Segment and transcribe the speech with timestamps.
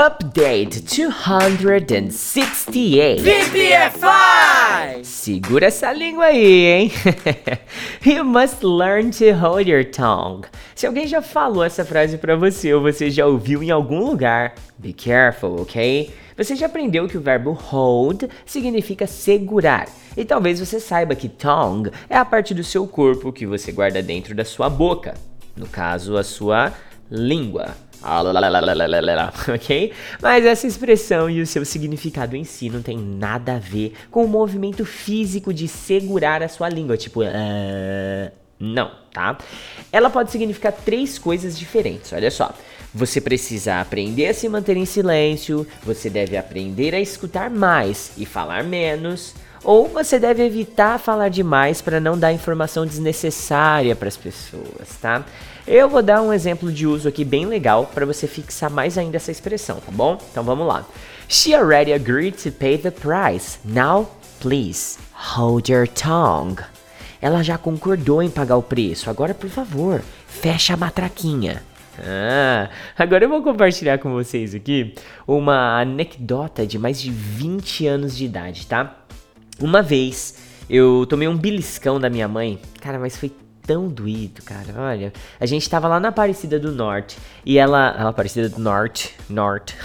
[0.00, 3.22] Update 268.
[3.22, 5.04] VPFI!
[5.04, 6.90] Segura essa língua aí, hein?
[8.06, 10.46] you must learn to hold your tongue.
[10.74, 14.54] Se alguém já falou essa frase pra você ou você já ouviu em algum lugar,
[14.78, 16.10] be careful, ok?
[16.34, 19.86] Você já aprendeu que o verbo hold significa segurar.
[20.16, 24.02] E talvez você saiba que tongue é a parte do seu corpo que você guarda
[24.02, 25.12] dentro da sua boca.
[25.54, 26.72] No caso, a sua
[27.10, 27.76] língua.
[29.52, 29.92] Ok?
[30.20, 34.24] Mas essa expressão e o seu significado em si não tem nada a ver com
[34.24, 39.38] o movimento físico de segurar a sua língua, tipo, uh, não, tá?
[39.92, 42.54] Ela pode significar três coisas diferentes, olha só.
[42.92, 48.26] Você precisa aprender a se manter em silêncio, você deve aprender a escutar mais e
[48.26, 54.16] falar menos, ou você deve evitar falar demais para não dar informação desnecessária para as
[54.16, 55.24] pessoas, tá?
[55.66, 59.16] Eu vou dar um exemplo de uso aqui bem legal para você fixar mais ainda
[59.16, 60.18] essa expressão, tá bom?
[60.30, 60.84] Então vamos lá.
[61.28, 63.58] She already agreed to pay the price.
[63.64, 66.60] Now, please, hold your tongue.
[67.22, 69.10] Ela já concordou em pagar o preço.
[69.10, 71.62] Agora, por favor, fecha a matraquinha.
[71.98, 74.94] Ah, agora eu vou compartilhar com vocês aqui
[75.26, 78.99] uma anedota de mais de 20 anos de idade, tá?
[79.60, 80.34] Uma vez
[80.68, 83.30] eu tomei um beliscão da minha mãe, cara, mas foi
[83.66, 84.74] tão doído, cara.
[84.76, 87.92] Olha, a gente tava lá na Aparecida do Norte e ela.
[87.92, 89.14] Na Aparecida do Norte.
[89.28, 89.76] Norte.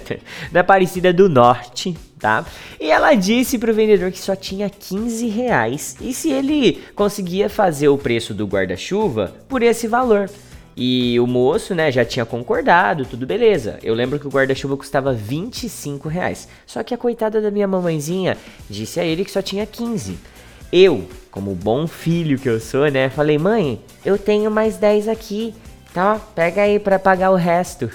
[0.52, 2.44] na Aparecida do Norte, tá?
[2.80, 7.88] E ela disse pro vendedor que só tinha 15 reais e se ele conseguia fazer
[7.88, 10.30] o preço do guarda-chuva por esse valor.
[10.76, 13.78] E o moço, né, já tinha concordado, tudo beleza.
[13.82, 16.48] Eu lembro que o guarda-chuva custava 25 reais.
[16.66, 18.36] Só que a coitada da minha mamãezinha
[18.68, 20.18] disse a ele que só tinha 15.
[20.72, 25.54] Eu, como bom filho que eu sou, né, falei, mãe, eu tenho mais 10 aqui,
[25.92, 26.20] tá?
[26.34, 27.88] Pega aí para pagar o resto.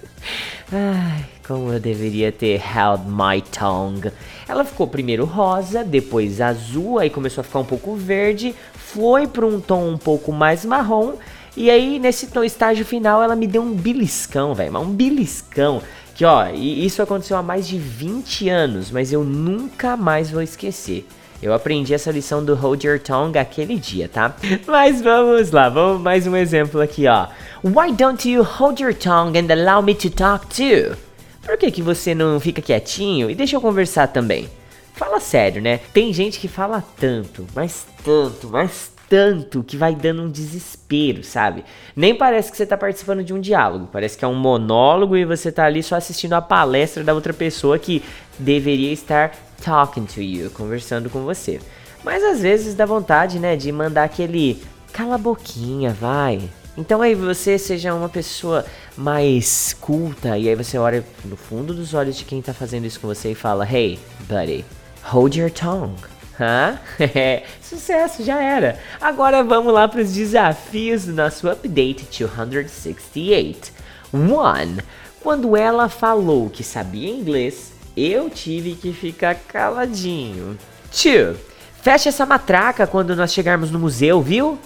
[0.72, 4.10] Ai, como eu deveria ter held my tongue.
[4.48, 9.44] Ela ficou primeiro rosa, depois azul, aí começou a ficar um pouco verde, foi para
[9.44, 11.12] um tom um pouco mais marrom
[11.56, 14.76] e aí, nesse estágio final, ela me deu um beliscão, velho.
[14.78, 15.80] Um beliscão.
[16.14, 21.06] Que, ó, isso aconteceu há mais de 20 anos, mas eu nunca mais vou esquecer.
[21.42, 24.34] Eu aprendi essa lição do Hold Your Tongue aquele dia, tá?
[24.66, 27.26] Mas vamos lá, vamos mais um exemplo aqui, ó.
[27.62, 30.96] Why don't you hold your tongue and allow me to talk too?
[31.42, 34.48] Por que, que você não fica quietinho e deixa eu conversar também?
[34.94, 35.80] Fala sério, né?
[35.92, 41.64] Tem gente que fala tanto, mas tanto, mas tanto que vai dando um desespero, sabe?
[41.94, 45.24] Nem parece que você tá participando de um diálogo, parece que é um monólogo e
[45.24, 48.02] você tá ali só assistindo a palestra da outra pessoa que
[48.38, 49.32] deveria estar
[49.62, 51.60] talking to you, conversando com você.
[52.02, 56.40] Mas às vezes dá vontade, né, de mandar aquele cala a boquinha, vai.
[56.76, 58.64] Então aí você seja uma pessoa
[58.96, 63.00] mais culta e aí você olha no fundo dos olhos de quem tá fazendo isso
[63.00, 63.98] com você e fala: "Hey,
[64.28, 64.64] buddy,
[65.02, 66.78] hold your tongue." Hã?
[67.62, 68.78] Sucesso, já era.
[69.00, 73.72] Agora vamos lá para os desafios do nosso update 268.
[74.12, 74.78] 1.
[75.20, 80.58] Quando ela falou que sabia inglês, eu tive que ficar caladinho.
[80.90, 81.36] 2.
[81.82, 84.58] Fecha essa matraca quando nós chegarmos no museu, viu?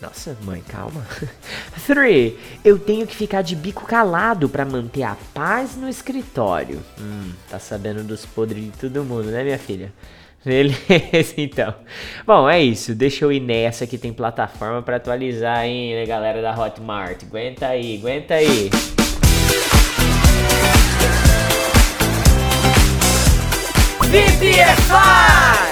[0.00, 1.06] Nossa, mãe, calma.
[1.86, 2.34] 3.
[2.64, 6.82] Eu tenho que ficar de bico calado para manter a paz no escritório.
[7.00, 9.92] Hum, tá sabendo dos podres de todo mundo, né, minha filha?
[10.44, 11.74] Beleza, então.
[12.26, 12.94] Bom, é isso.
[12.94, 17.22] Deixa eu ir nessa que tem plataforma para atualizar, hein, né, galera da Hotmart.
[17.24, 18.70] Aguenta aí, aguenta aí.
[24.12, 25.71] VPFI!